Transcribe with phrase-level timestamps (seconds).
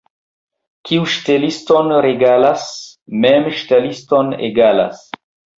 [0.89, 2.65] Kiu ŝteliston regalas,
[3.27, 5.07] mem ŝteliston egalas.